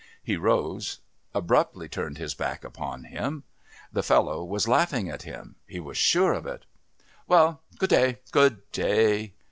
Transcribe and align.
He 0.23 0.35
rose, 0.35 0.97
abruptly 1.31 1.87
turning 1.87 2.15
his 2.15 2.33
back 2.33 2.63
upon 2.63 3.03
him. 3.03 3.43
The 3.93 4.01
fellow 4.01 4.43
was 4.43 4.67
laughing 4.67 5.09
at 5.09 5.21
him 5.21 5.57
he 5.67 5.79
was 5.79 5.95
sure 5.95 6.33
of 6.33 6.47
it. 6.47 6.65
"Well 7.27 7.61
good 7.77 7.91
day, 7.91 8.17
good 8.31 8.63
day." 8.71 9.33